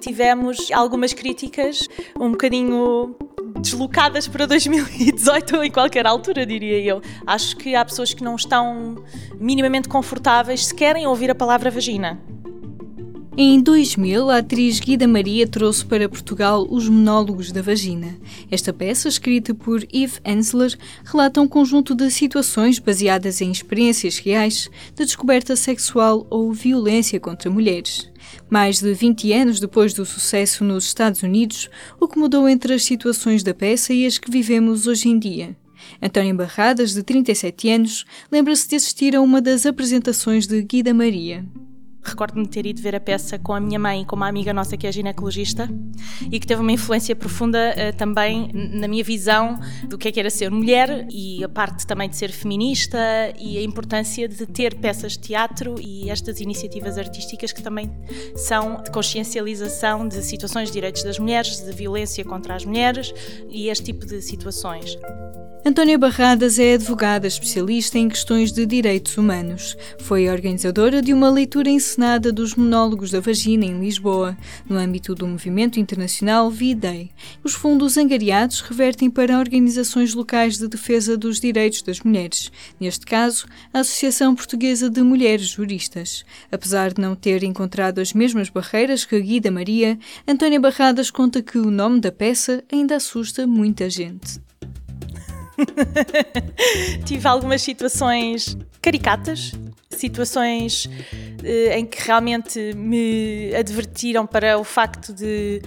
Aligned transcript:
Tivemos 0.00 0.70
algumas 0.72 1.12
críticas 1.12 1.86
um 2.18 2.30
bocadinho 2.30 3.14
deslocadas 3.60 4.26
para 4.26 4.46
2018 4.46 5.56
ou 5.56 5.64
em 5.64 5.70
qualquer 5.70 6.06
altura, 6.06 6.46
diria 6.46 6.78
eu. 6.80 7.02
Acho 7.26 7.56
que 7.56 7.74
há 7.74 7.84
pessoas 7.84 8.14
que 8.14 8.24
não 8.24 8.34
estão 8.34 9.04
minimamente 9.38 9.88
confortáveis 9.88 10.66
se 10.66 10.74
querem 10.74 11.06
ouvir 11.06 11.30
a 11.30 11.34
palavra 11.34 11.70
vagina. 11.70 12.18
Em 13.36 13.60
2000, 13.60 14.28
a 14.28 14.38
atriz 14.38 14.80
Guida 14.80 15.06
Maria 15.06 15.46
trouxe 15.46 15.84
para 15.84 16.08
Portugal 16.08 16.66
Os 16.68 16.88
Monólogos 16.88 17.52
da 17.52 17.62
Vagina. 17.62 18.18
Esta 18.50 18.72
peça, 18.72 19.08
escrita 19.08 19.54
por 19.54 19.84
Yves 19.84 20.20
Ensler, 20.26 20.76
relata 21.04 21.40
um 21.40 21.46
conjunto 21.46 21.94
de 21.94 22.10
situações 22.10 22.80
baseadas 22.80 23.40
em 23.40 23.52
experiências 23.52 24.18
reais 24.18 24.68
de 24.96 25.04
descoberta 25.04 25.54
sexual 25.54 26.26
ou 26.28 26.52
violência 26.52 27.20
contra 27.20 27.48
mulheres. 27.48 28.10
Mais 28.50 28.80
de 28.80 28.92
20 28.92 29.32
anos 29.32 29.60
depois 29.60 29.94
do 29.94 30.04
sucesso 30.04 30.64
nos 30.64 30.86
Estados 30.86 31.22
Unidos, 31.22 31.70
o 32.00 32.08
que 32.08 32.18
mudou 32.18 32.48
entre 32.48 32.74
as 32.74 32.82
situações 32.82 33.44
da 33.44 33.54
peça 33.54 33.94
e 33.94 34.06
as 34.06 34.18
que 34.18 34.30
vivemos 34.30 34.88
hoje 34.88 35.08
em 35.08 35.18
dia? 35.18 35.56
António 36.02 36.34
Barradas, 36.34 36.92
de 36.92 37.02
37 37.04 37.70
anos, 37.70 38.04
lembra-se 38.30 38.68
de 38.68 38.76
assistir 38.76 39.14
a 39.14 39.20
uma 39.20 39.40
das 39.40 39.64
apresentações 39.64 40.48
de 40.48 40.60
Guida 40.62 40.92
Maria. 40.92 41.46
Recordo-me 42.02 42.44
de 42.44 42.50
ter 42.50 42.66
ido 42.66 42.80
ver 42.80 42.94
a 42.94 43.00
peça 43.00 43.38
com 43.38 43.52
a 43.52 43.60
minha 43.60 43.78
mãe, 43.78 44.04
com 44.04 44.16
uma 44.16 44.28
amiga 44.28 44.52
nossa 44.52 44.76
que 44.76 44.86
é 44.86 44.92
ginecologista, 44.92 45.68
e 46.30 46.40
que 46.40 46.46
teve 46.46 46.60
uma 46.60 46.72
influência 46.72 47.14
profunda 47.14 47.74
uh, 47.74 47.96
também 47.96 48.50
na 48.52 48.88
minha 48.88 49.04
visão 49.04 49.58
do 49.88 49.98
que 49.98 50.08
é 50.08 50.12
que 50.12 50.18
era 50.18 50.30
ser 50.30 50.50
mulher 50.50 51.06
e 51.10 51.44
a 51.44 51.48
parte 51.48 51.86
também 51.86 52.08
de 52.08 52.16
ser 52.16 52.30
feminista 52.30 52.98
e 53.38 53.58
a 53.58 53.62
importância 53.62 54.26
de 54.28 54.46
ter 54.46 54.74
peças 54.76 55.12
de 55.12 55.20
teatro 55.20 55.76
e 55.80 56.10
estas 56.10 56.40
iniciativas 56.40 56.96
artísticas 56.98 57.52
que 57.52 57.62
também 57.62 57.90
são 58.34 58.82
de 58.82 58.90
consciencialização 58.90 60.08
de 60.08 60.22
situações 60.22 60.68
de 60.68 60.74
direitos 60.74 61.02
das 61.02 61.18
mulheres, 61.18 61.60
de 61.60 61.72
violência 61.72 62.24
contra 62.24 62.54
as 62.54 62.64
mulheres 62.64 63.12
e 63.50 63.68
este 63.68 63.86
tipo 63.86 64.06
de 64.06 64.20
situações. 64.22 64.96
Antónia 65.64 65.98
Barradas 65.98 66.58
é 66.58 66.72
advogada 66.74 67.26
especialista 67.26 67.98
em 67.98 68.08
questões 68.08 68.50
de 68.50 68.64
direitos 68.64 69.18
humanos. 69.18 69.76
Foi 70.00 70.26
organizadora 70.26 71.02
de 71.02 71.12
uma 71.12 71.28
leitura 71.28 71.68
encenada 71.90 72.30
dos 72.30 72.54
monólogos 72.54 73.10
da 73.10 73.18
vagina 73.18 73.64
em 73.64 73.80
Lisboa, 73.80 74.38
no 74.68 74.76
âmbito 74.76 75.12
do 75.12 75.26
movimento 75.26 75.80
internacional 75.80 76.48
V-Day. 76.48 77.10
Os 77.42 77.52
fundos 77.52 77.98
angariados 77.98 78.60
revertem 78.60 79.10
para 79.10 79.36
organizações 79.36 80.14
locais 80.14 80.56
de 80.56 80.68
defesa 80.68 81.16
dos 81.16 81.40
direitos 81.40 81.82
das 81.82 81.98
mulheres, 82.00 82.52
neste 82.78 83.04
caso, 83.04 83.44
a 83.74 83.80
Associação 83.80 84.36
Portuguesa 84.36 84.88
de 84.88 85.02
Mulheres 85.02 85.48
Juristas. 85.48 86.24
Apesar 86.52 86.92
de 86.92 87.00
não 87.00 87.16
ter 87.16 87.42
encontrado 87.42 87.98
as 87.98 88.12
mesmas 88.12 88.48
barreiras 88.48 89.04
que 89.04 89.16
a 89.16 89.20
Guida 89.20 89.50
Maria, 89.50 89.98
Antónia 90.28 90.60
Barradas 90.60 91.10
conta 91.10 91.42
que 91.42 91.58
o 91.58 91.72
nome 91.72 91.98
da 91.98 92.12
peça 92.12 92.62
ainda 92.70 92.94
assusta 92.94 93.48
muita 93.48 93.90
gente. 93.90 94.40
Tive 97.04 97.26
algumas 97.28 97.62
situações 97.62 98.56
caricatas, 98.80 99.52
situações 99.90 100.88
eh, 101.44 101.78
em 101.78 101.86
que 101.86 102.00
realmente 102.02 102.74
me 102.74 103.54
advertiram 103.54 104.26
para 104.26 104.58
o 104.58 104.64
facto 104.64 105.12
de 105.12 105.60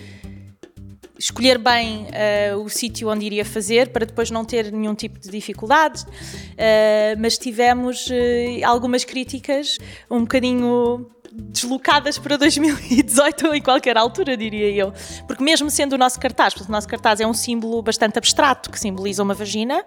escolher 1.17 1.58
bem 1.58 2.08
uh, 2.53 2.58
o 2.58 2.70
sítio 2.70 3.09
onde 3.09 3.25
iria 3.25 3.45
fazer 3.45 3.90
para 3.90 4.06
depois 4.06 4.30
não 4.30 4.44
ter 4.44 4.72
nenhum 4.72 4.94
tipo 4.94 5.17
de 5.20 5.30
dificuldades, 5.30 6.03
uh, 6.03 7.18
mas 7.18 7.38
tivemos 7.38 8.08
uh, 8.08 8.66
algumas 8.66 9.06
críticas 9.06 9.78
um 10.12 10.22
bocadinho 10.22 11.09
deslocadas 11.36 12.20
para 12.20 12.38
2018 12.38 13.48
ou 13.48 13.56
em 13.56 13.62
qualquer 13.62 13.98
altura, 13.98 14.38
diria 14.38 14.70
eu. 14.70 14.94
Porque 15.26 15.44
mesmo 15.44 15.70
sendo 15.70 15.94
o 15.94 15.98
nosso 15.98 16.20
cartaz, 16.20 16.53
porque 16.53 16.70
o 16.70 16.72
nosso 16.72 16.88
cartaz 16.88 17.20
é 17.20 17.25
um 17.25 17.34
símbolo 17.34 17.81
bastante 17.81 18.17
abstrato 18.17 18.70
que 18.70 18.80
simboliza 18.80 19.24
uma 19.24 19.34
vagina, 19.34 19.84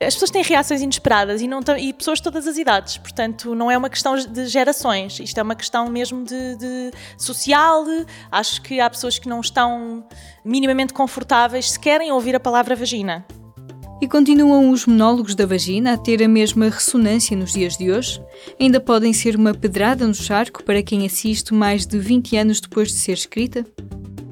as 0.00 0.14
pessoas 0.14 0.30
têm 0.30 0.42
reações 0.42 0.82
inesperadas 0.82 1.42
e, 1.42 1.48
não 1.48 1.60
e 1.78 1.92
pessoas 1.92 2.18
de 2.18 2.24
todas 2.24 2.46
as 2.46 2.56
idades. 2.56 2.98
Portanto, 2.98 3.54
não 3.54 3.70
é 3.70 3.76
uma 3.76 3.90
questão 3.90 4.14
de 4.16 4.46
gerações, 4.46 5.18
isto 5.18 5.38
é 5.38 5.42
uma 5.42 5.56
questão 5.56 5.88
mesmo 5.90 6.24
de, 6.24 6.56
de 6.56 6.92
social. 7.18 7.84
Acho 8.30 8.62
que 8.62 8.80
há 8.80 8.88
pessoas 8.88 9.18
que 9.18 9.28
não 9.28 9.40
estão 9.40 10.06
minimamente 10.44 10.92
confortáveis 10.92 11.72
se 11.72 11.80
querem 11.80 12.12
ouvir 12.12 12.36
a 12.36 12.40
palavra 12.40 12.76
vagina. 12.76 13.24
E 14.04 14.06
continuam 14.06 14.68
os 14.68 14.84
monólogos 14.84 15.34
da 15.34 15.46
vagina 15.46 15.94
a 15.94 15.96
ter 15.96 16.22
a 16.22 16.28
mesma 16.28 16.68
ressonância 16.68 17.34
nos 17.34 17.54
dias 17.54 17.74
de 17.78 17.90
hoje? 17.90 18.22
Ainda 18.60 18.78
podem 18.78 19.14
ser 19.14 19.34
uma 19.34 19.54
pedrada 19.54 20.06
no 20.06 20.12
charco 20.12 20.62
para 20.62 20.82
quem 20.82 21.06
assiste 21.06 21.54
mais 21.54 21.86
de 21.86 21.98
20 21.98 22.36
anos 22.36 22.60
depois 22.60 22.88
de 22.88 22.96
ser 22.96 23.12
escrita? 23.12 23.64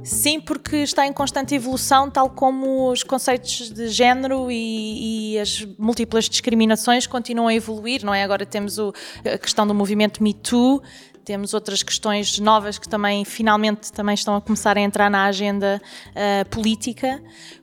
Sim, 0.04 0.40
porque 0.40 0.76
está 0.76 1.06
em 1.06 1.12
constante 1.12 1.54
evolução, 1.54 2.10
tal 2.10 2.28
como 2.28 2.90
os 2.90 3.02
conceitos 3.02 3.70
de 3.70 3.88
género 3.88 4.50
e, 4.50 5.36
e, 5.36 5.38
as 5.38 5.66
múltiplas 5.78 6.28
discriminações 6.28 7.06
continuam 7.06 7.48
a 7.48 7.54
evoluir, 7.54 8.04
não 8.04 8.12
é? 8.12 8.22
Agora 8.22 8.44
temos 8.44 8.76
o, 8.76 8.92
a 9.24 9.38
questão 9.38 9.66
do 9.66 9.72
movimento 9.72 10.22
Me 10.22 10.34
Too, 10.34 10.82
temos 11.24 11.54
outras 11.54 11.82
questões 11.82 12.38
novas 12.40 12.78
que 12.78 12.88
também 12.88 13.24
finalmente 13.24 13.92
também 13.92 14.14
estão 14.14 14.34
a 14.34 14.40
começar 14.40 14.76
a 14.76 14.80
entrar 14.80 15.08
na 15.08 15.26
agenda 15.26 15.80
uh, 16.08 16.48
política. 16.50 17.22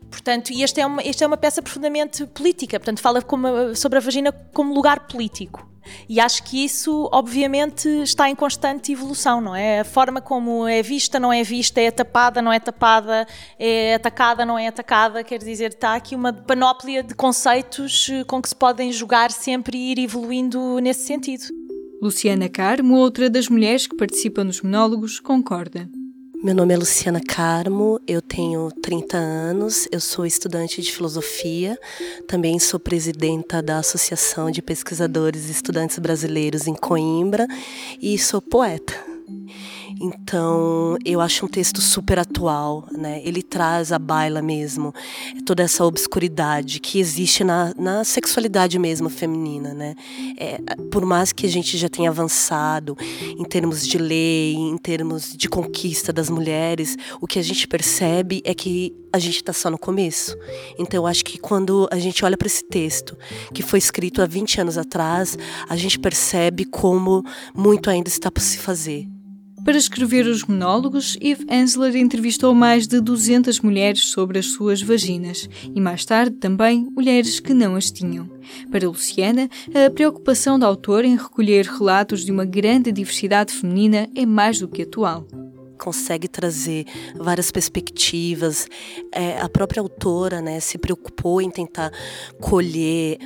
Portanto, 0.09 0.51
e 0.51 0.63
esta 0.63 0.81
é 0.81 0.85
uma, 0.85 1.01
esta 1.01 1.23
é 1.23 1.27
uma 1.27 1.37
peça 1.37 1.61
profundamente 1.61 2.25
política, 2.27 2.79
portanto, 2.79 2.99
fala 2.99 3.21
como, 3.21 3.75
sobre 3.75 3.97
a 3.99 4.01
vagina 4.01 4.31
como 4.31 4.73
lugar 4.73 5.07
político. 5.07 5.69
E 6.07 6.19
acho 6.19 6.43
que 6.43 6.63
isso, 6.63 7.09
obviamente, 7.11 7.87
está 8.03 8.29
em 8.29 8.35
constante 8.35 8.91
evolução, 8.91 9.41
não 9.41 9.55
é? 9.55 9.79
A 9.79 9.85
forma 9.85 10.21
como 10.21 10.67
é 10.67 10.81
vista, 10.81 11.19
não 11.19 11.31
é 11.31 11.43
vista, 11.43 11.79
é 11.79 11.89
tapada, 11.91 12.41
não 12.41 12.51
é 12.51 12.59
tapada, 12.59 13.25
é 13.57 13.95
atacada, 13.95 14.45
não 14.45 14.57
é 14.57 14.67
atacada, 14.67 15.23
quer 15.23 15.39
dizer, 15.39 15.71
está 15.71 15.95
aqui 15.95 16.15
uma 16.15 16.33
panóplia 16.33 17.03
de 17.03 17.15
conceitos 17.15 18.09
eh, 18.11 18.23
com 18.23 18.41
que 18.41 18.49
se 18.49 18.55
podem 18.55 18.91
jogar 18.91 19.31
sempre 19.31 19.77
e 19.77 19.91
ir 19.91 19.99
evoluindo 19.99 20.79
nesse 20.79 21.05
sentido. 21.05 21.45
Luciana 22.01 22.47
Carmo, 22.47 22.95
outra 22.95 23.29
das 23.29 23.49
mulheres 23.49 23.85
que 23.85 23.95
participam 23.95 24.45
nos 24.45 24.61
monólogos, 24.61 25.19
concorda. 25.19 25.89
Meu 26.41 26.55
nome 26.55 26.73
é 26.73 26.77
Luciana 26.77 27.19
Carmo, 27.19 27.99
eu 28.07 28.21
tenho 28.21 28.71
30 28.81 29.17
anos, 29.17 29.89
eu 29.91 29.99
sou 29.99 30.25
estudante 30.25 30.81
de 30.81 30.89
filosofia, 30.89 31.77
também 32.27 32.57
sou 32.57 32.79
presidenta 32.79 33.61
da 33.61 33.79
Associação 33.79 34.49
de 34.49 34.61
Pesquisadores 34.61 35.49
e 35.49 35.51
Estudantes 35.51 35.99
Brasileiros 35.99 36.65
em 36.65 36.73
Coimbra 36.73 37.45
e 38.01 38.17
sou 38.17 38.41
poeta. 38.41 38.93
Então, 39.99 40.97
eu 41.05 41.21
acho 41.21 41.45
um 41.45 41.47
texto 41.47 41.81
super 41.81 42.19
atual, 42.19 42.87
né? 42.91 43.21
Ele 43.23 43.41
traz 43.41 43.91
a 43.91 43.99
baila 43.99 44.41
mesmo, 44.41 44.93
toda 45.45 45.63
essa 45.63 45.85
obscuridade 45.85 46.79
que 46.79 46.99
existe 46.99 47.43
na, 47.43 47.73
na 47.77 48.03
sexualidade 48.03 48.77
mesmo 48.77 49.09
feminina, 49.09 49.73
né? 49.73 49.95
É, 50.37 50.59
por 50.91 51.05
mais 51.05 51.31
que 51.31 51.45
a 51.45 51.49
gente 51.49 51.77
já 51.77 51.89
tenha 51.89 52.09
avançado 52.09 52.97
em 53.37 53.43
termos 53.43 53.87
de 53.87 53.97
lei, 53.97 54.55
em 54.55 54.77
termos 54.77 55.35
de 55.35 55.49
conquista 55.49 56.13
das 56.13 56.29
mulheres, 56.29 56.97
o 57.19 57.27
que 57.27 57.39
a 57.39 57.43
gente 57.43 57.67
percebe 57.67 58.41
é 58.45 58.53
que 58.53 58.93
a 59.11 59.17
gente 59.17 59.37
está 59.37 59.53
só 59.53 59.69
no 59.69 59.77
começo. 59.77 60.37
Então, 60.77 61.01
eu 61.01 61.07
acho 61.07 61.25
que 61.25 61.37
quando 61.39 61.87
a 61.91 61.97
gente 61.97 62.23
olha 62.23 62.37
para 62.37 62.47
esse 62.47 62.63
texto, 62.63 63.17
que 63.53 63.63
foi 63.63 63.79
escrito 63.79 64.21
há 64.21 64.25
20 64.25 64.61
anos 64.61 64.77
atrás, 64.77 65.37
a 65.67 65.75
gente 65.75 65.97
percebe 65.99 66.65
como 66.65 67.23
muito 67.55 67.89
ainda 67.89 68.07
está 68.07 68.29
por 68.29 68.41
se 68.41 68.57
fazer. 68.57 69.07
Para 69.63 69.77
escrever 69.77 70.25
os 70.25 70.43
monólogos, 70.43 71.17
Eve 71.21 71.45
Ensler 71.49 71.95
entrevistou 71.95 72.53
mais 72.55 72.87
de 72.87 72.99
200 72.99 73.59
mulheres 73.59 74.05
sobre 74.05 74.39
as 74.39 74.47
suas 74.47 74.81
vaginas 74.81 75.49
e 75.75 75.79
mais 75.79 76.05
tarde 76.05 76.35
também 76.37 76.87
mulheres 76.91 77.39
que 77.39 77.53
não 77.53 77.75
as 77.75 77.91
tinham. 77.91 78.29
Para 78.71 78.87
Luciana, 78.87 79.49
a 79.73 79.89
preocupação 79.89 80.57
da 80.57 80.65
autora 80.65 81.05
em 81.05 81.17
recolher 81.17 81.65
relatos 81.65 82.25
de 82.25 82.31
uma 82.31 82.45
grande 82.45 82.91
diversidade 82.91 83.53
feminina 83.53 84.09
é 84.15 84.25
mais 84.25 84.59
do 84.59 84.67
que 84.67 84.83
atual 84.83 85.27
consegue 85.79 86.27
trazer 86.27 86.85
várias 87.15 87.49
perspectivas. 87.49 88.67
É, 89.13 89.39
a 89.39 89.47
própria 89.47 89.81
autora 89.81 90.41
né, 90.41 90.59
se 90.59 90.77
preocupou 90.77 91.41
em 91.41 91.49
tentar 91.49 91.89
colher 92.41 93.17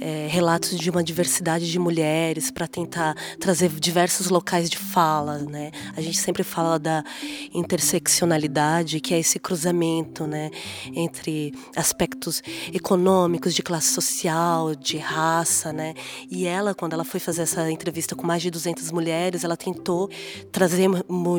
é, 0.00 0.26
relatos 0.28 0.78
de 0.78 0.90
uma 0.90 1.02
diversidade 1.02 1.70
de 1.70 1.78
mulheres 1.78 2.50
para 2.50 2.66
tentar 2.66 3.14
trazer 3.38 3.68
diversos 3.68 4.28
locais 4.28 4.70
de 4.70 4.78
fala, 4.78 5.38
né? 5.38 5.70
A 5.96 6.00
gente 6.00 6.18
sempre 6.18 6.42
fala 6.42 6.78
da 6.78 7.04
interseccionalidade, 7.52 9.00
que 9.00 9.14
é 9.14 9.18
esse 9.18 9.38
cruzamento, 9.38 10.26
né, 10.26 10.50
entre 10.94 11.52
aspectos 11.76 12.42
econômicos, 12.72 13.54
de 13.54 13.62
classe 13.62 13.92
social, 13.92 14.74
de 14.74 14.96
raça, 14.96 15.72
né? 15.72 15.94
E 16.30 16.46
ela, 16.46 16.74
quando 16.74 16.94
ela 16.94 17.04
foi 17.04 17.20
fazer 17.20 17.42
essa 17.42 17.70
entrevista 17.70 18.14
com 18.14 18.26
mais 18.26 18.42
de 18.42 18.50
200 18.50 18.90
mulheres, 18.90 19.44
ela 19.44 19.56
tentou 19.56 20.08
trazer 20.50 20.88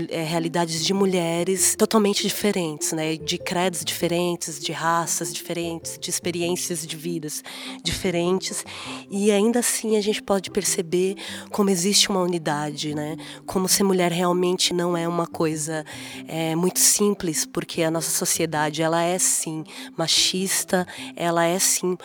é, 0.10 0.24
realidades 0.24 0.84
de 0.86 0.94
mulheres 0.94 1.76
totalmente 1.76 2.22
diferentes, 2.24 2.92
né? 2.92 3.16
De 3.16 3.38
credos 3.38 3.84
diferentes, 3.84 4.60
de 4.60 4.72
raças 4.72 5.34
diferentes, 5.34 5.98
de 6.00 6.10
experiências 6.10 6.86
de 6.86 6.96
vidas 6.96 7.44
diferentes 7.84 8.43
diferentes 8.44 8.66
e 9.10 9.32
ainda 9.32 9.60
assim 9.60 9.96
a 9.96 10.02
gente 10.02 10.22
pode 10.22 10.52
perceber 10.52 11.16
como 11.50 11.70
existe 11.70 12.10
uma 12.10 12.22
unidade, 12.22 12.94
né? 12.94 13.16
Como 13.46 13.68
ser 13.68 13.84
mulher 13.84 14.12
realmente 14.12 14.74
não 14.74 14.98
é 14.98 15.08
uma 15.08 15.26
coisa 15.26 15.86
é, 16.28 16.56
muito 16.56 16.80
simples, 16.80 17.46
porque 17.46 17.84
a 17.84 17.92
nossa 17.92 18.12
sociedade 18.12 18.82
ela 18.82 19.02
é 19.02 19.18
sim 19.18 19.64
machista, 19.98 20.86
ela 21.16 21.46
é 21.46 21.58
sim 21.58 21.98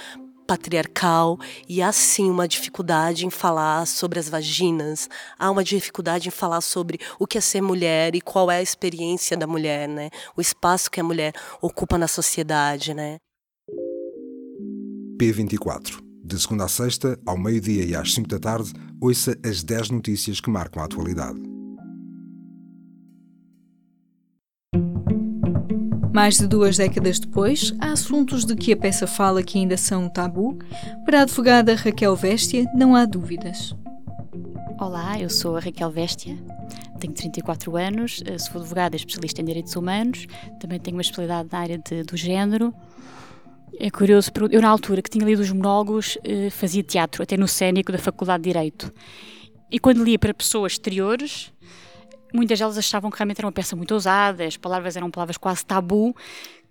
patriarcal 0.47 1.39
e 1.69 1.83
há 1.83 1.93
sim 1.93 2.31
uma 2.31 2.49
dificuldade 2.49 3.27
em 3.27 3.31
falar 3.31 3.87
sobre 3.87 4.19
as 4.19 4.31
vaginas, 4.31 5.07
há 5.39 5.51
uma 5.51 5.63
dificuldade 5.63 6.29
em 6.29 6.31
falar 6.31 6.63
sobre 6.63 6.99
o 7.19 7.27
que 7.27 7.37
é 7.37 7.41
ser 7.41 7.61
mulher 7.61 8.15
e 8.15 8.21
qual 8.21 8.51
é 8.51 8.57
a 8.57 8.63
experiência 8.63 9.37
da 9.37 9.47
mulher, 9.47 9.87
né? 9.87 10.09
O 10.35 10.41
espaço 10.41 10.91
que 10.91 11.01
a 11.01 11.05
mulher 11.05 11.35
ocupa 11.61 11.99
na 11.99 12.09
sociedade, 12.09 12.95
né? 12.95 13.19
P24. 15.19 16.08
De 16.29 16.39
segunda 16.39 16.67
a 16.67 16.69
sexta, 16.69 17.19
ao 17.25 17.39
meio-dia 17.39 17.87
e 17.87 17.97
às 17.97 18.13
5 18.13 18.29
da 18.29 18.39
tarde, 18.39 18.71
ouça 19.01 19.35
as 19.43 19.63
10 19.63 19.89
notícias 19.89 20.43
que 20.43 20.51
marcam 20.51 20.83
a 20.83 20.85
atualidade. 20.85 21.41
Mais 26.13 26.37
de 26.37 26.47
duas 26.47 26.77
décadas 26.77 27.19
depois, 27.19 27.75
há 27.81 27.93
assuntos 27.93 28.45
de 28.45 28.55
que 28.55 28.75
a 28.75 28.77
peça 28.77 29.07
fala 29.07 29.43
que 29.43 29.59
ainda 29.59 29.79
são 29.79 30.05
um 30.05 30.09
tabu. 30.11 30.59
Para 31.07 31.21
a 31.21 31.23
advogada 31.23 31.75
Raquel 31.75 32.15
Véstia, 32.15 32.67
não 32.75 32.95
há 32.95 33.07
dúvidas. 33.07 33.75
Olá, 34.79 35.19
eu 35.19 35.31
sou 35.31 35.57
a 35.57 35.61
Raquel 35.61 35.91
Véstia, 35.91 36.37
tenho 37.01 37.15
34 37.15 37.75
anos, 37.75 38.23
eh, 38.27 38.37
sou 38.37 38.61
advogada 38.61 38.97
especialista 38.97 39.41
em 39.41 39.47
direitos 39.47 39.75
humanos, 39.75 40.27
também 40.61 40.79
tenho 40.79 40.99
uma 40.99 41.01
especialidade 41.01 41.49
na 41.51 41.59
área 41.59 41.79
de, 41.79 42.03
do 42.03 42.19
género. 42.19 42.75
É 43.79 43.91
curioso, 43.91 44.31
eu 44.51 44.61
na 44.61 44.69
altura 44.69 45.03
que 45.03 45.11
tinha 45.11 45.25
lido 45.25 45.41
os 45.41 45.51
monólogos 45.51 46.19
eh, 46.25 46.51
fazia 46.51 46.83
teatro, 46.83 47.23
até 47.23 47.37
no 47.37 47.47
cénico 47.47 47.93
da 47.93 47.99
Faculdade 47.99 48.43
de 48.43 48.51
Direito. 48.51 48.93
E 49.71 49.79
quando 49.79 50.03
lia 50.03 50.19
para 50.19 50.33
pessoas 50.33 50.73
exteriores, 50.73 51.53
muitas 52.33 52.59
delas 52.59 52.79
achavam 52.79 53.11
que 53.11 53.19
realmente 53.19 53.39
era 53.39 53.47
uma 53.47 53.53
peça 53.53 53.77
muito 53.77 53.93
ousada, 53.93 54.45
as 54.45 54.57
palavras 54.57 54.97
eram 54.97 55.11
palavras 55.11 55.37
quase 55.37 55.65
tabu, 55.65 56.15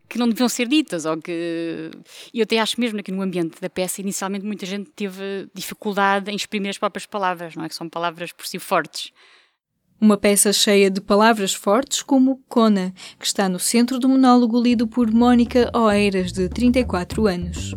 que 0.09 0.17
não 0.17 0.27
deviam 0.27 0.47
ser 0.49 0.67
ditas, 0.67 1.05
ou 1.05 1.17
que... 1.17 1.91
E 2.33 2.39
eu 2.39 2.43
até 2.43 2.59
acho 2.59 2.79
mesmo 2.79 3.01
que 3.03 3.11
no 3.11 3.21
ambiente 3.21 3.59
da 3.59 3.69
peça, 3.69 4.01
inicialmente 4.01 4.45
muita 4.45 4.65
gente 4.65 4.89
teve 4.91 5.49
dificuldade 5.53 6.31
em 6.31 6.35
exprimir 6.35 6.69
as 6.69 6.77
próprias 6.77 7.05
palavras, 7.05 7.55
não 7.55 7.65
é? 7.65 7.69
Que 7.69 7.75
são 7.75 7.89
palavras 7.89 8.31
por 8.31 8.45
si 8.45 8.57
fortes. 8.57 9.11
Uma 9.99 10.15
peça 10.15 10.53
cheia 10.53 10.91
de 10.91 11.01
palavras 11.01 11.55
fortes 11.55 12.03
como 12.03 12.39
Kona, 12.47 12.93
que 13.19 13.25
está 13.25 13.49
no 13.49 13.57
centro 13.57 13.97
do 13.97 14.07
monólogo 14.07 14.61
lido 14.61 14.87
por 14.87 15.11
Mónica 15.11 15.71
Oeiras, 15.73 16.31
de 16.31 16.47
34 16.47 17.25
anos. 17.25 17.73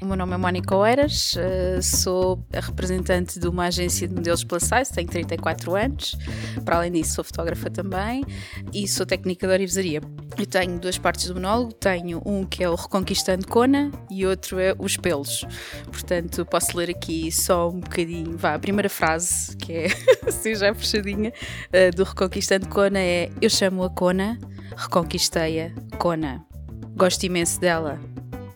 O 0.00 0.06
meu 0.06 0.16
nome 0.16 0.34
é 0.34 0.36
Mónica 0.36 0.76
Oeiras, 0.76 1.34
eh, 1.36 1.82
sou 1.82 2.40
a 2.52 2.60
representante 2.60 3.40
de 3.40 3.48
uma 3.48 3.64
agência 3.64 4.06
de 4.06 4.14
modelos 4.14 4.44
plus 4.44 4.62
size, 4.62 4.92
tenho 4.92 5.08
34 5.08 5.74
anos. 5.74 6.16
Para 6.64 6.76
além 6.76 6.92
disso, 6.92 7.14
sou 7.14 7.24
fotógrafa 7.24 7.68
também 7.68 8.24
e 8.72 8.86
sou 8.86 9.04
técnica 9.04 9.48
de 9.48 9.52
orivesaria. 9.52 10.00
Eu 10.38 10.46
tenho 10.46 10.78
duas 10.78 10.96
partes 10.98 11.26
do 11.26 11.34
monólogo, 11.34 11.72
tenho 11.72 12.22
um 12.24 12.44
que 12.44 12.62
é 12.62 12.70
o 12.70 12.76
Reconquistando 12.76 13.44
Kona 13.48 13.90
e 14.08 14.24
outro 14.24 14.60
é 14.60 14.72
os 14.78 14.96
pelos. 14.96 15.44
Portanto, 15.90 16.46
posso 16.46 16.76
ler 16.76 16.90
aqui 16.90 17.32
só 17.32 17.68
um 17.68 17.80
bocadinho, 17.80 18.38
vá, 18.38 18.54
a 18.54 18.58
primeira 18.58 18.88
frase, 18.88 19.56
que 19.56 19.72
é 19.72 19.86
assim 20.28 20.54
já 20.54 20.72
puxadinha, 20.72 21.32
eh, 21.72 21.90
do 21.90 22.04
Reconquistando 22.04 22.68
Kona 22.68 23.00
é 23.00 23.32
Eu 23.42 23.50
chamo 23.50 23.82
a 23.82 23.90
Kona, 23.90 24.38
reconquistei-a, 24.76 25.72
Kona. 25.96 26.46
Gosto 26.94 27.24
imenso 27.24 27.60
dela, 27.60 27.98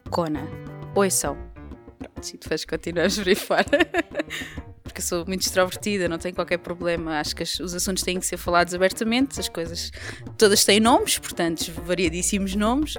Kona 0.09 0.62
ouçam. 0.95 1.37
Pronto, 1.99 2.29
e 2.29 2.39
depois 2.39 2.65
continuamos 2.65 3.19
por 3.19 3.29
aí 3.29 3.35
fora. 3.35 3.65
Porque 4.83 5.01
eu 5.01 5.05
sou 5.05 5.25
muito 5.27 5.43
extrovertida, 5.43 6.09
não 6.09 6.19
tenho 6.19 6.35
qualquer 6.35 6.59
problema. 6.59 7.19
Acho 7.19 7.35
que 7.35 7.43
os 7.43 7.75
assuntos 7.75 8.03
têm 8.03 8.19
que 8.19 8.27
ser 8.27 8.37
falados 8.37 8.75
abertamente, 8.75 9.41
as 9.41 9.49
coisas 9.49 9.91
todas 10.37 10.65
têm 10.65 10.81
nomes, 10.81 11.19
portanto, 11.19 11.73
variadíssimos 11.85 12.55
nomes. 12.55 12.95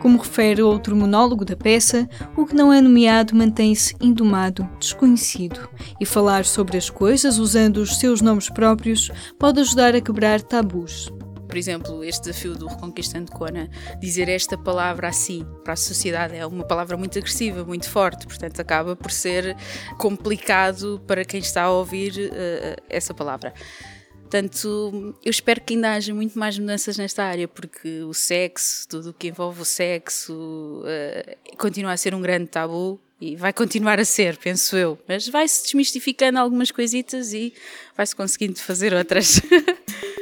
Como 0.00 0.18
refere 0.18 0.62
outro 0.62 0.94
monólogo 0.94 1.44
da 1.44 1.56
peça, 1.56 2.08
o 2.36 2.44
que 2.44 2.54
não 2.54 2.72
é 2.72 2.80
nomeado 2.80 3.34
mantém-se 3.34 3.96
indomado, 4.00 4.68
desconhecido, 4.78 5.68
e 6.00 6.04
falar 6.04 6.44
sobre 6.44 6.76
as 6.76 6.90
coisas 6.90 7.38
usando 7.38 7.78
os 7.78 7.96
seus 7.98 8.20
nomes 8.20 8.50
próprios 8.50 9.10
pode 9.38 9.60
ajudar 9.60 9.94
a 9.94 10.00
quebrar 10.00 10.42
tabus 10.42 11.10
por 11.46 11.56
exemplo, 11.56 12.04
este 12.04 12.24
desafio 12.28 12.54
do 12.54 12.66
Reconquistando 12.66 13.30
Kona, 13.32 13.70
dizer 14.00 14.28
esta 14.28 14.58
palavra 14.58 15.08
assim 15.08 15.46
para 15.62 15.74
a 15.74 15.76
sociedade 15.76 16.36
é 16.36 16.46
uma 16.46 16.64
palavra 16.64 16.96
muito 16.96 17.18
agressiva, 17.18 17.64
muito 17.64 17.88
forte, 17.88 18.26
portanto 18.26 18.60
acaba 18.60 18.96
por 18.96 19.10
ser 19.10 19.56
complicado 19.98 21.02
para 21.06 21.24
quem 21.24 21.40
está 21.40 21.62
a 21.62 21.70
ouvir 21.70 22.12
uh, 22.12 22.82
essa 22.88 23.14
palavra. 23.14 23.52
Portanto, 24.20 25.14
eu 25.24 25.30
espero 25.30 25.60
que 25.60 25.74
ainda 25.74 25.94
haja 25.94 26.12
muito 26.12 26.36
mais 26.36 26.58
mudanças 26.58 26.98
nesta 26.98 27.22
área, 27.22 27.46
porque 27.46 28.02
o 28.02 28.12
sexo, 28.12 28.88
tudo 28.88 29.10
o 29.10 29.14
que 29.14 29.28
envolve 29.28 29.62
o 29.62 29.64
sexo, 29.64 30.82
uh, 30.82 31.56
continua 31.56 31.92
a 31.92 31.96
ser 31.96 32.12
um 32.12 32.20
grande 32.20 32.48
tabu 32.48 33.00
e 33.20 33.36
vai 33.36 33.52
continuar 33.52 34.00
a 34.00 34.04
ser, 34.04 34.36
penso 34.36 34.76
eu. 34.76 34.98
Mas 35.06 35.28
vai-se 35.28 35.62
desmistificando 35.62 36.38
algumas 36.38 36.72
coisitas 36.72 37.32
e 37.32 37.54
vai-se 37.96 38.16
conseguindo 38.16 38.58
fazer 38.58 38.92
outras. 38.92 39.40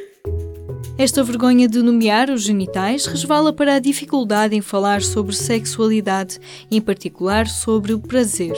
Esta 0.96 1.24
vergonha 1.24 1.68
de 1.68 1.82
nomear 1.82 2.30
os 2.30 2.44
genitais 2.44 3.06
resvala 3.06 3.52
para 3.52 3.74
a 3.74 3.78
dificuldade 3.80 4.54
em 4.54 4.60
falar 4.60 5.02
sobre 5.02 5.34
sexualidade, 5.34 6.38
em 6.70 6.80
particular 6.80 7.48
sobre 7.48 7.92
o 7.92 7.98
prazer. 7.98 8.54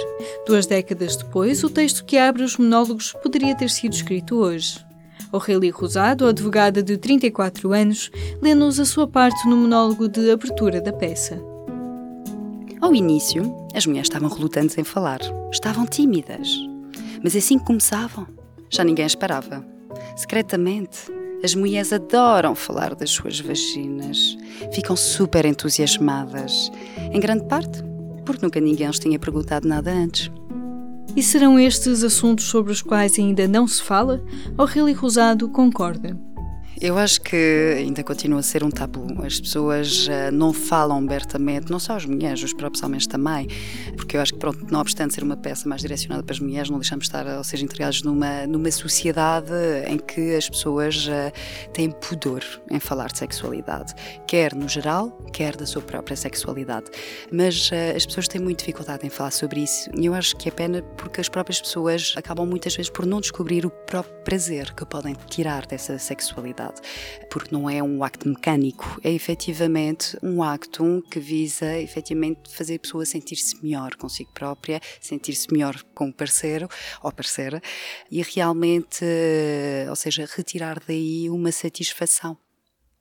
Duas 0.46 0.66
décadas 0.66 1.16
depois, 1.16 1.64
o 1.64 1.70
texto 1.70 2.04
que 2.04 2.18
abre 2.18 2.42
os 2.42 2.58
monólogos 2.58 3.14
poderia 3.22 3.56
ter 3.56 3.70
sido 3.70 3.94
escrito 3.94 4.36
hoje. 4.36 4.84
Aurélie 5.32 5.70
Rosado, 5.70 6.26
advogada 6.26 6.82
de 6.82 6.98
34 6.98 7.72
anos, 7.72 8.10
lê-nos 8.42 8.78
a 8.78 8.84
sua 8.84 9.08
parte 9.08 9.48
no 9.48 9.56
monólogo 9.56 10.06
de 10.06 10.30
abertura 10.30 10.78
da 10.78 10.92
peça. 10.92 11.42
Ao 12.82 12.94
início, 12.94 13.42
as 13.74 13.86
mulheres 13.86 14.08
estavam 14.08 14.28
relutantes 14.28 14.76
em 14.76 14.84
falar, 14.84 15.20
estavam 15.50 15.86
tímidas. 15.86 16.50
Mas 17.24 17.34
assim 17.34 17.58
que 17.58 17.64
começavam, 17.64 18.26
já 18.68 18.84
ninguém 18.84 19.06
esperava. 19.06 19.64
Secretamente, 20.14 21.10
as 21.42 21.54
mulheres 21.54 21.92
adoram 21.92 22.54
falar 22.54 22.94
das 22.94 23.10
suas 23.10 23.40
vaginas, 23.40 24.36
ficam 24.72 24.96
super 24.96 25.44
entusiasmadas, 25.44 26.70
em 27.12 27.20
grande 27.20 27.44
parte 27.46 27.86
porque 28.26 28.44
nunca 28.44 28.60
ninguém 28.60 28.88
lhes 28.88 28.98
tinha 28.98 29.18
perguntado 29.18 29.66
nada 29.66 29.90
antes. 29.90 30.30
E 31.14 31.22
serão 31.22 31.58
estes 31.58 32.02
assuntos 32.02 32.44
sobre 32.46 32.72
os 32.72 32.82
quais 32.82 33.18
ainda 33.18 33.48
não 33.48 33.66
se 33.66 33.82
fala? 33.82 34.22
Aurélie 34.58 34.92
Rosado 34.92 35.48
concorda. 35.48 36.18
Eu 36.78 36.98
acho 36.98 37.22
que 37.22 37.74
ainda 37.78 38.04
continua 38.04 38.40
a 38.40 38.42
ser 38.42 38.62
um 38.62 38.70
tabu. 38.70 39.06
As 39.24 39.40
pessoas 39.40 40.06
uh, 40.08 40.30
não 40.30 40.52
falam 40.52 40.98
abertamente, 40.98 41.70
não 41.70 41.78
só 41.78 41.96
as 41.96 42.04
mulheres, 42.04 42.42
os 42.42 42.52
próprios 42.52 42.82
homens 42.82 43.06
também, 43.06 43.48
porque 43.96 44.14
eu 44.14 44.20
acho 44.20 44.34
pronto, 44.36 44.66
não 44.70 44.80
obstante 44.80 45.14
ser 45.14 45.22
uma 45.22 45.36
peça 45.36 45.68
mais 45.68 45.80
direcionada 45.80 46.22
para 46.22 46.32
as 46.32 46.40
mulheres, 46.40 46.70
não 46.70 46.78
deixamos 46.78 47.04
de 47.04 47.08
estar, 47.08 47.26
ou 47.36 47.44
seja, 47.44 47.64
integrados 47.64 48.02
numa, 48.02 48.46
numa 48.46 48.70
sociedade 48.70 49.52
em 49.86 49.98
que 49.98 50.34
as 50.34 50.48
pessoas 50.48 51.06
uh, 51.06 51.70
têm 51.72 51.90
pudor 51.90 52.42
em 52.70 52.78
falar 52.78 53.08
de 53.08 53.18
sexualidade, 53.18 53.94
quer 54.26 54.54
no 54.54 54.68
geral, 54.68 55.10
quer 55.32 55.56
da 55.56 55.66
sua 55.66 55.82
própria 55.82 56.16
sexualidade. 56.16 56.86
Mas 57.32 57.70
uh, 57.70 57.96
as 57.96 58.06
pessoas 58.06 58.28
têm 58.28 58.40
muita 58.40 58.58
dificuldade 58.58 59.06
em 59.06 59.10
falar 59.10 59.30
sobre 59.30 59.60
isso 59.60 59.90
e 59.96 60.06
eu 60.06 60.14
acho 60.14 60.36
que 60.36 60.48
é 60.48 60.52
pena 60.52 60.82
porque 60.96 61.20
as 61.20 61.28
próprias 61.28 61.60
pessoas 61.60 62.14
acabam 62.16 62.46
muitas 62.46 62.74
vezes 62.74 62.90
por 62.90 63.06
não 63.06 63.20
descobrir 63.20 63.64
o 63.66 63.70
próprio 63.70 64.14
prazer 64.24 64.74
que 64.74 64.84
podem 64.84 65.14
tirar 65.28 65.66
dessa 65.66 65.98
sexualidade 65.98 66.80
porque 67.30 67.54
não 67.54 67.68
é 67.68 67.82
um 67.82 68.02
acto 68.02 68.28
mecânico, 68.28 69.00
é 69.02 69.12
efetivamente 69.12 70.16
um 70.22 70.42
acto 70.42 71.02
que 71.10 71.20
visa 71.20 71.78
efetivamente 71.78 72.54
fazer 72.54 72.76
a 72.76 72.78
pessoa 72.78 73.04
sentir-se 73.04 73.62
melhor 73.62 73.94
consigo 73.96 74.25
própria, 74.34 74.80
sentir-se 75.00 75.52
melhor 75.52 75.82
com 75.94 76.08
o 76.08 76.12
parceiro 76.12 76.68
ou 77.02 77.12
parceira 77.12 77.60
e 78.10 78.22
realmente, 78.22 79.04
ou 79.88 79.96
seja, 79.96 80.28
retirar 80.36 80.80
daí 80.86 81.28
uma 81.30 81.52
satisfação. 81.52 82.45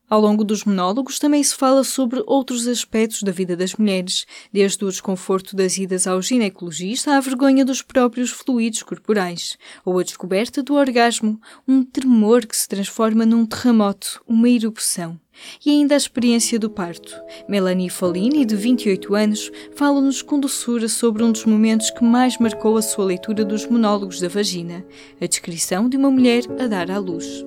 Ao 0.08 0.22
longo 0.22 0.44
dos 0.44 0.64
monólogos 0.64 1.18
também 1.18 1.42
se 1.42 1.56
fala 1.56 1.84
sobre 1.84 2.24
outros 2.28 2.68
aspectos 2.68 3.24
da 3.24 3.32
vida 3.32 3.58
das 3.58 3.74
mulheres, 3.74 4.28
desde 4.54 4.86
o 4.86 4.90
desconforto 4.90 5.56
das 5.56 5.80
idas 5.80 6.06
ao 6.06 6.22
ginecologista 6.22 7.18
à 7.18 7.20
vergonha 7.20 7.66
dos 7.66 7.82
próprios 7.82 8.30
fluidos 8.30 8.84
corporais, 8.84 9.58
ou 9.84 9.98
a 9.98 10.04
descoberta 10.04 10.62
do 10.62 10.76
orgasmo, 10.76 11.42
um 11.68 11.84
tremor 11.84 12.46
que 12.46 12.56
se 12.56 12.68
transforma 12.68 13.26
num 13.26 13.48
terremoto, 13.48 14.22
uma 14.28 14.48
erupção. 14.48 15.20
E 15.66 15.72
ainda 15.72 15.96
a 15.96 15.98
experiência 15.98 16.60
do 16.60 16.70
parto. 16.70 17.20
Melanie 17.50 17.90
Fallini, 17.90 18.46
de 18.46 18.56
28 18.56 19.16
anos, 19.16 19.52
fala-nos 19.76 20.22
com 20.22 20.40
doçura 20.40 20.88
sobre 20.88 21.24
um 21.24 21.32
dos 21.32 21.46
momentos 21.46 21.90
que 21.90 22.04
mais 22.04 22.38
marcou 22.38 22.78
a 22.78 22.82
sua 22.82 23.06
leitura 23.06 23.44
dos 23.44 23.66
monólogos 23.66 24.20
da 24.22 24.30
vagina, 24.30 24.86
a 25.20 25.26
descrição 25.26 25.90
de 25.90 25.98
uma 25.98 26.12
mulher 26.12 26.44
a 26.60 26.68
dar 26.68 26.92
à 26.92 27.00
luz. 27.00 27.44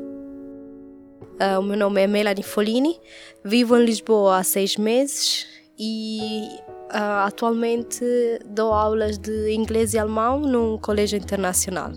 Uh, 1.41 1.61
o 1.61 1.63
meu 1.63 1.77
nome 1.77 2.03
é 2.03 2.07
Melanie 2.09 2.43
Folini, 2.43 3.01
vivo 3.45 3.77
em 3.77 3.85
Lisboa 3.85 4.39
há 4.39 4.43
seis 4.43 4.77
meses 4.77 5.47
e 5.79 6.49
Uh, 6.89 7.27
atualmente 7.27 8.03
dou 8.47 8.73
aulas 8.73 9.19
de 9.19 9.53
inglês 9.53 9.93
e 9.93 9.99
alemão 9.99 10.41
num 10.41 10.79
colégio 10.79 11.19
internacional. 11.19 11.93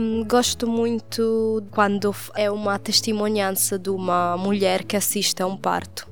Um, 0.00 0.24
gosto 0.24 0.66
muito 0.66 1.62
quando 1.70 2.14
é 2.34 2.50
uma 2.50 2.78
testemunhança 2.78 3.78
de 3.78 3.90
uma 3.90 4.34
mulher 4.38 4.84
que 4.84 4.96
assiste 4.96 5.42
a 5.42 5.46
um 5.46 5.58
parto. 5.58 6.10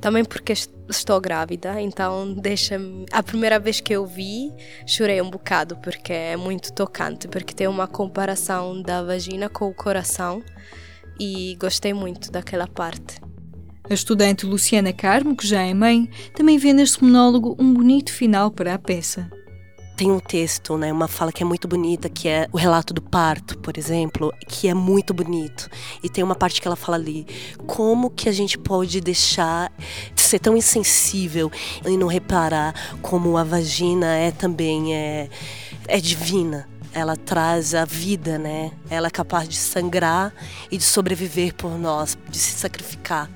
Também 0.00 0.24
porque 0.24 0.52
estou 0.88 1.20
grávida, 1.20 1.80
então 1.80 2.34
deixa-me. 2.34 3.04
A 3.10 3.20
primeira 3.20 3.58
vez 3.58 3.80
que 3.80 3.92
eu 3.92 4.06
vi, 4.06 4.52
chorei 4.86 5.20
um 5.20 5.28
bocado 5.28 5.76
porque 5.78 6.12
é 6.12 6.36
muito 6.36 6.72
tocante, 6.72 7.26
porque 7.26 7.52
tem 7.52 7.66
uma 7.66 7.88
comparação 7.88 8.80
da 8.80 9.02
vagina 9.02 9.48
com 9.48 9.68
o 9.68 9.74
coração 9.74 10.40
e 11.18 11.56
gostei 11.58 11.92
muito 11.92 12.30
daquela 12.30 12.66
parte. 12.66 13.20
A 13.88 13.94
estudante 13.94 14.46
Luciana 14.46 14.92
Carmo, 14.92 15.36
que 15.36 15.46
já 15.46 15.60
é 15.62 15.74
mãe, 15.74 16.08
também 16.34 16.56
vê 16.56 16.72
neste 16.72 17.02
monólogo 17.02 17.56
um 17.58 17.74
bonito 17.74 18.12
final 18.12 18.50
para 18.50 18.74
a 18.74 18.78
peça. 18.78 19.30
Tem 19.96 20.10
um 20.10 20.18
texto, 20.18 20.78
né, 20.78 20.92
uma 20.92 21.06
fala 21.06 21.30
que 21.30 21.42
é 21.42 21.46
muito 21.46 21.68
bonita, 21.68 22.08
que 22.08 22.26
é 22.28 22.48
o 22.52 22.56
relato 22.56 22.94
do 22.94 23.02
parto, 23.02 23.58
por 23.58 23.76
exemplo, 23.76 24.32
que 24.48 24.66
é 24.66 24.72
muito 24.72 25.12
bonito. 25.12 25.68
E 26.02 26.08
tem 26.08 26.24
uma 26.24 26.34
parte 26.34 26.60
que 26.60 26.66
ela 26.66 26.76
fala 26.76 26.96
ali, 26.96 27.26
como 27.66 28.08
que 28.08 28.28
a 28.28 28.32
gente 28.32 28.56
pode 28.56 29.00
deixar 29.00 29.70
de 30.14 30.22
ser 30.22 30.38
tão 30.38 30.56
insensível 30.56 31.50
e 31.86 31.96
não 31.96 32.06
reparar 32.06 32.74
como 33.02 33.36
a 33.36 33.44
vagina 33.44 34.16
é 34.16 34.30
também 34.30 34.94
é, 34.94 35.28
é 35.86 36.00
divina 36.00 36.71
ela 36.94 37.16
traz 37.16 37.74
a 37.74 37.84
vida, 37.84 38.38
né? 38.38 38.72
Ela 38.90 39.08
é 39.08 39.10
capaz 39.10 39.48
de 39.48 39.56
sangrar 39.56 40.32
e 40.70 40.76
de 40.76 40.84
sobreviver 40.84 41.54
por 41.54 41.78
nós, 41.78 42.16
de 42.28 42.38
se 42.38 42.52
sacrificar. 42.52 43.28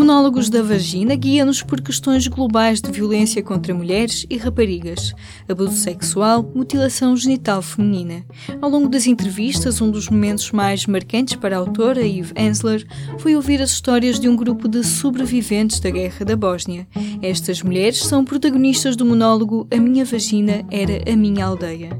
Monólogos 0.00 0.48
da 0.48 0.62
Vagina 0.62 1.14
guia-nos 1.14 1.62
por 1.62 1.82
questões 1.82 2.26
globais 2.26 2.80
de 2.80 2.90
violência 2.90 3.42
contra 3.42 3.74
mulheres 3.74 4.24
e 4.30 4.38
raparigas, 4.38 5.12
abuso 5.46 5.76
sexual, 5.76 6.50
mutilação 6.54 7.14
genital 7.14 7.60
feminina. 7.60 8.24
Ao 8.62 8.70
longo 8.70 8.88
das 8.88 9.06
entrevistas, 9.06 9.78
um 9.78 9.90
dos 9.90 10.08
momentos 10.08 10.52
mais 10.52 10.86
marcantes 10.86 11.36
para 11.36 11.54
a 11.54 11.58
autora, 11.58 12.00
Eve 12.00 12.32
Ensler, 12.34 12.86
foi 13.18 13.36
ouvir 13.36 13.60
as 13.60 13.72
histórias 13.72 14.18
de 14.18 14.26
um 14.26 14.34
grupo 14.34 14.68
de 14.68 14.82
sobreviventes 14.82 15.78
da 15.80 15.90
Guerra 15.90 16.24
da 16.24 16.34
Bósnia. 16.34 16.88
Estas 17.20 17.62
mulheres 17.62 17.98
são 17.98 18.24
protagonistas 18.24 18.96
do 18.96 19.04
monólogo 19.04 19.68
A 19.70 19.76
Minha 19.76 20.06
Vagina 20.06 20.64
Era 20.70 21.12
a 21.12 21.14
Minha 21.14 21.44
Aldeia. 21.44 21.90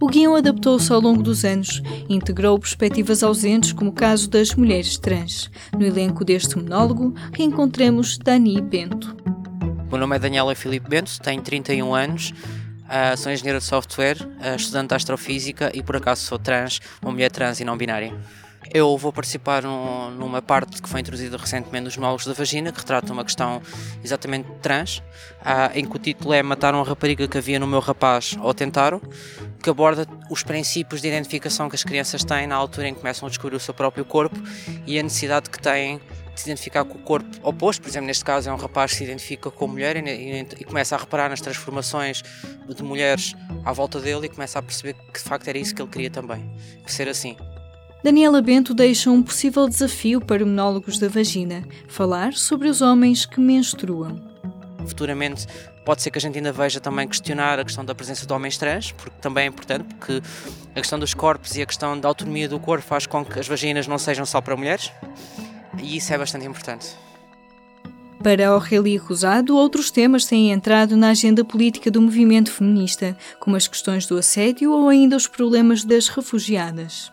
O 0.00 0.06
guião 0.06 0.36
adaptou-se 0.36 0.92
ao 0.92 1.00
longo 1.00 1.24
dos 1.24 1.44
anos 1.44 1.82
e 2.08 2.14
integrou 2.14 2.56
perspectivas 2.56 3.24
ausentes, 3.24 3.72
como 3.72 3.90
o 3.90 3.92
caso 3.92 4.30
das 4.30 4.54
mulheres 4.54 4.96
trans. 4.96 5.50
No 5.76 5.84
elenco 5.84 6.24
deste 6.24 6.56
monólogo, 6.56 7.12
reencontramos 7.32 8.16
Dani 8.16 8.60
Bento. 8.60 9.16
O 9.88 9.90
meu 9.90 9.98
nome 9.98 10.14
é 10.14 10.18
Daniela 10.20 10.54
Filipe 10.54 10.88
Bento, 10.88 11.18
tenho 11.20 11.42
31 11.42 11.92
anos, 11.92 12.32
uh, 12.84 13.16
sou 13.16 13.32
engenheira 13.32 13.58
de 13.58 13.64
software, 13.64 14.18
uh, 14.22 14.54
estudante 14.54 14.90
de 14.90 14.94
astrofísica 14.94 15.72
e 15.74 15.82
por 15.82 15.96
acaso 15.96 16.22
sou 16.22 16.38
trans, 16.38 16.80
uma 17.02 17.10
mulher 17.10 17.32
trans 17.32 17.58
e 17.58 17.64
não 17.64 17.76
binária. 17.76 18.14
Eu 18.72 18.96
vou 18.98 19.12
participar 19.12 19.62
num, 19.62 20.10
numa 20.10 20.42
parte 20.42 20.82
que 20.82 20.88
foi 20.88 21.00
introduzida 21.00 21.36
recentemente 21.36 21.84
nos 21.84 21.96
monólogos 21.96 22.26
da 22.26 22.32
vagina, 22.32 22.70
que 22.70 22.78
retrata 22.78 23.12
uma 23.12 23.24
questão 23.24 23.62
exatamente 24.04 24.48
trans, 24.60 24.98
uh, 24.98 25.74
em 25.74 25.84
que 25.84 25.96
o 25.96 25.98
título 25.98 26.34
é 26.34 26.42
Matar 26.42 26.74
uma 26.74 26.84
rapariga 26.84 27.26
que 27.26 27.38
havia 27.38 27.58
no 27.58 27.66
meu 27.66 27.80
rapaz 27.80 28.36
ou 28.40 28.52
tentaram, 28.52 29.00
que 29.62 29.70
aborda 29.70 30.06
os 30.30 30.42
princípios 30.42 31.00
de 31.00 31.08
identificação 31.08 31.68
que 31.68 31.76
as 31.76 31.82
crianças 31.82 32.24
têm 32.24 32.46
na 32.46 32.56
altura 32.56 32.88
em 32.88 32.94
que 32.94 33.00
começam 33.00 33.26
a 33.26 33.30
descobrir 33.30 33.56
o 33.56 33.60
seu 33.60 33.72
próprio 33.72 34.04
corpo 34.04 34.38
e 34.86 34.98
a 34.98 35.02
necessidade 35.02 35.48
que 35.48 35.60
têm 35.60 36.00
de 36.34 36.42
se 36.42 36.50
identificar 36.50 36.84
com 36.84 36.96
o 36.96 37.02
corpo 37.02 37.28
oposto, 37.42 37.82
por 37.82 37.88
exemplo, 37.88 38.06
neste 38.06 38.24
caso 38.24 38.48
é 38.48 38.52
um 38.52 38.56
rapaz 38.56 38.92
que 38.92 38.98
se 38.98 39.04
identifica 39.04 39.50
com 39.50 39.66
mulher 39.66 39.96
e, 39.96 40.08
e, 40.08 40.40
e, 40.40 40.64
começa 40.64 40.94
a 40.94 40.98
reparar 40.98 41.28
nas 41.28 41.40
transformações 41.40 42.22
de 42.68 42.82
mulheres 42.82 43.34
à 43.64 43.72
volta 43.72 44.00
dele 44.00 44.26
e 44.26 44.28
começa 44.28 44.58
a 44.58 44.62
perceber 44.62 44.94
que 45.12 45.20
de 45.20 45.24
facto 45.28 45.48
era 45.48 45.58
isso 45.58 45.74
que 45.74 45.82
ele 45.82 45.90
queria 45.90 46.10
também, 46.10 46.48
ser 46.86 47.08
assim. 47.08 47.36
Daniela 48.02 48.40
Bento 48.40 48.72
deixa 48.72 49.10
um 49.10 49.20
possível 49.20 49.68
desafio 49.68 50.20
para 50.20 50.46
monólogos 50.46 50.98
da 50.98 51.08
vagina: 51.08 51.64
falar 51.88 52.32
sobre 52.32 52.68
os 52.68 52.80
homens 52.80 53.26
que 53.26 53.40
menstruam. 53.40 54.20
Futuramente 54.86 55.46
pode 55.84 56.02
ser 56.02 56.10
que 56.10 56.18
a 56.18 56.20
gente 56.20 56.36
ainda 56.36 56.52
veja 56.52 56.80
também 56.80 57.08
questionar 57.08 57.58
a 57.58 57.64
questão 57.64 57.84
da 57.84 57.94
presença 57.94 58.24
de 58.24 58.32
homens 58.32 58.56
trans, 58.56 58.92
porque 58.92 59.16
também 59.20 59.44
é 59.44 59.46
importante, 59.48 59.84
porque 59.94 60.22
a 60.74 60.80
questão 60.80 60.98
dos 60.98 61.12
corpos 61.12 61.56
e 61.56 61.62
a 61.62 61.66
questão 61.66 61.98
da 61.98 62.08
autonomia 62.08 62.48
do 62.48 62.60
corpo 62.60 62.84
faz 62.84 63.06
com 63.06 63.24
que 63.24 63.38
as 63.40 63.48
vaginas 63.48 63.86
não 63.86 63.98
sejam 63.98 64.24
só 64.24 64.40
para 64.40 64.56
mulheres, 64.56 64.92
e 65.82 65.96
isso 65.96 66.12
é 66.12 66.18
bastante 66.18 66.46
importante. 66.46 66.94
Para 68.22 68.48
Aurélia 68.48 69.00
Rosado, 69.00 69.56
outros 69.56 69.90
temas 69.90 70.24
têm 70.24 70.50
entrado 70.50 70.96
na 70.96 71.10
agenda 71.10 71.44
política 71.44 71.90
do 71.90 72.02
movimento 72.02 72.50
feminista, 72.50 73.16
como 73.40 73.56
as 73.56 73.66
questões 73.66 74.06
do 74.06 74.18
assédio 74.18 74.72
ou 74.72 74.88
ainda 74.88 75.16
os 75.16 75.26
problemas 75.26 75.84
das 75.84 76.08
refugiadas. 76.08 77.12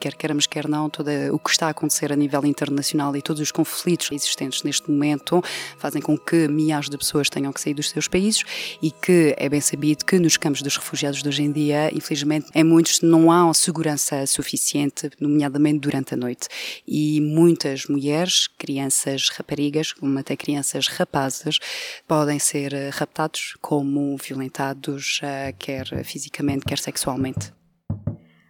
Quer 0.00 0.14
queiramos, 0.14 0.46
quer 0.46 0.68
não, 0.68 0.88
todo 0.88 1.10
o 1.32 1.38
que 1.38 1.50
está 1.50 1.66
a 1.66 1.70
acontecer 1.70 2.12
a 2.12 2.16
nível 2.16 2.44
internacional 2.44 3.14
e 3.16 3.22
todos 3.22 3.42
os 3.42 3.50
conflitos 3.50 4.10
existentes 4.10 4.62
neste 4.62 4.90
momento 4.90 5.42
fazem 5.78 6.00
com 6.00 6.16
que 6.16 6.48
milhares 6.48 6.88
de 6.88 6.96
pessoas 6.96 7.28
tenham 7.28 7.52
que 7.52 7.60
sair 7.60 7.74
dos 7.74 7.90
seus 7.90 8.08
países 8.08 8.42
e 8.82 8.90
que 8.90 9.34
é 9.36 9.48
bem 9.48 9.60
sabido 9.60 10.04
que 10.04 10.18
nos 10.18 10.36
campos 10.36 10.62
dos 10.62 10.76
refugiados 10.76 11.22
de 11.22 11.28
hoje 11.28 11.42
em 11.42 11.52
dia, 11.52 11.90
infelizmente, 11.94 12.48
em 12.54 12.64
muitos 12.64 13.00
não 13.00 13.30
há 13.30 13.52
segurança 13.54 14.26
suficiente, 14.26 15.10
nomeadamente 15.20 15.80
durante 15.80 16.14
a 16.14 16.16
noite. 16.16 16.48
E 16.86 17.20
muitas 17.20 17.86
mulheres, 17.86 18.46
crianças, 18.46 19.28
raparigas, 19.30 19.92
como 19.92 20.18
até 20.18 20.36
crianças 20.36 20.86
rapazes, 20.88 21.58
podem 22.06 22.38
ser 22.38 22.72
raptados 22.92 23.56
como 23.60 24.16
violentados, 24.16 25.20
eh, 25.22 25.52
quer 25.58 26.04
fisicamente, 26.04 26.64
quer 26.64 26.78
sexualmente. 26.78 27.52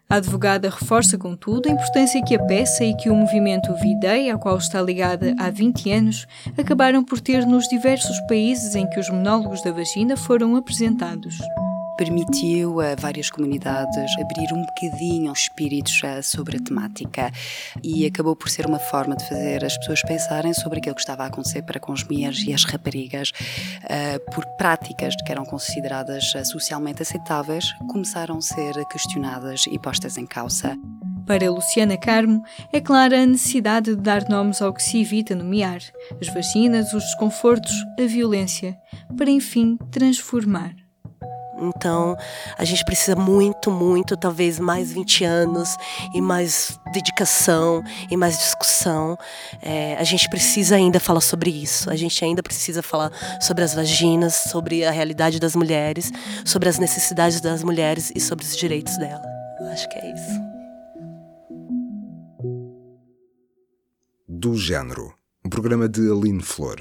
A 0.09 0.17
advogada 0.17 0.71
reforça, 0.71 1.19
contudo, 1.19 1.69
a 1.69 1.73
importância 1.73 2.23
que 2.23 2.37
a 2.37 2.45
peça 2.45 2.85
e 2.85 2.97
que 2.97 3.11
o 3.11 3.15
movimento 3.15 3.75
V-Day, 3.75 4.31
ao 4.31 4.39
qual 4.39 4.57
está 4.57 4.81
ligada 4.81 5.35
há 5.39 5.51
20 5.51 5.91
anos, 5.91 6.27
acabaram 6.57 7.05
por 7.05 7.21
ter 7.21 7.45
nos 7.45 7.67
diversos 7.67 8.21
países 8.29 8.77
em 8.77 8.89
que 8.89 9.01
os 9.01 9.11
monólogos 9.11 9.63
da 9.63 9.73
vagina 9.73 10.17
foram 10.17 10.55
apresentados 10.55 11.37
permitiu 11.97 12.81
a 12.81 12.95
várias 12.95 13.31
comunidades 13.31 14.13
abrir 14.21 14.53
um 14.53 14.63
bocadinho 14.63 15.33
os 15.33 15.41
espíritos 15.41 16.01
eh, 16.05 16.23
sobre 16.23 16.59
a 16.59 16.61
temática 16.61 17.33
e 17.83 18.07
acabou 18.07 18.37
por 18.37 18.49
ser 18.49 18.67
uma 18.67 18.79
forma 18.79 19.17
de 19.17 19.27
fazer 19.29 19.65
as 19.65 19.77
pessoas 19.79 20.03
pensarem 20.03 20.53
sobre 20.53 20.79
aquilo 20.79 20.95
que 20.95 21.01
estava 21.01 21.25
a 21.25 21.27
acontecer 21.27 21.63
para 21.63 21.81
com 21.81 21.93
as 21.93 22.05
mulheres 22.05 22.43
e 22.47 22.53
as 22.53 22.65
raparigas, 22.65 23.33
eh, 23.89 24.19
por 24.33 24.45
práticas 24.57 25.15
que 25.25 25.33
eram 25.33 25.45
consideradas 25.45 26.33
eh, 26.35 26.45
socialmente 26.45 27.03
aceitáveis, 27.03 27.73
começaram 27.89 28.39
a 28.39 28.43
ser 28.43 28.75
questionadas 28.87 29.65
e 29.67 29.79
postas 29.79 30.17
em 30.17 30.27
causa. 30.27 30.77
Para 31.27 31.51
Luciana 31.51 31.97
Carmo, 31.97 32.45
é 32.73 32.81
clara 32.81 33.21
a 33.21 33.27
necessidade 33.27 33.97
de 33.97 34.01
dar 34.01 34.29
nomes 34.29 34.63
ao 34.63 34.73
que 34.73 34.83
se 34.83 35.01
evita 35.01 35.35
nomear: 35.35 35.81
as 36.21 36.29
vacinas, 36.29 36.93
os 36.93 37.03
desconfortos, 37.03 37.73
a 37.99 38.07
violência, 38.07 38.77
para 39.17 39.31
enfim 39.31 39.77
transformar. 39.91 40.86
Então, 41.59 42.17
a 42.59 42.65
gente 42.65 42.85
precisa 42.85 43.17
muito, 43.17 43.71
muito, 43.71 44.17
talvez 44.17 44.59
mais 44.59 44.93
20 44.93 45.25
anos 45.25 45.77
e 46.15 46.21
mais 46.21 46.79
dedicação 46.93 47.83
e 48.11 48.17
mais 48.17 48.39
discussão. 48.39 49.19
É, 49.63 49.97
a 49.97 50.05
gente 50.05 50.29
precisa 50.29 50.77
ainda 50.77 51.01
falar 51.01 51.21
sobre 51.21 51.51
isso. 51.51 51.91
A 51.91 51.97
gente 51.97 52.25
ainda 52.25 52.43
precisa 52.43 52.83
falar 52.83 53.11
sobre 53.41 53.65
as 53.65 53.75
vaginas, 53.75 54.35
sobre 54.35 54.85
a 54.85 54.91
realidade 54.91 55.41
das 55.41 55.57
mulheres, 55.57 56.13
sobre 56.45 56.69
as 56.69 56.79
necessidades 56.79 57.41
das 57.41 57.63
mulheres 57.63 58.13
e 58.15 58.21
sobre 58.21 58.45
os 58.45 58.57
direitos 58.57 58.97
dela. 58.99 59.23
Eu 59.61 59.67
acho 59.69 59.89
que 59.89 59.99
é 59.99 60.13
isso. 60.13 60.57
Do 64.29 64.57
Gênero, 64.57 65.15
um 65.45 65.49
programa 65.49 65.89
de 65.89 66.11
Aline 66.11 66.43
Flor. 66.43 66.81